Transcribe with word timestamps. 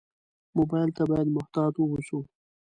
موبایل 0.57 0.89
ته 0.97 1.03
باید 1.09 1.33
محتاط 1.35 1.73
ووسو. 1.77 2.19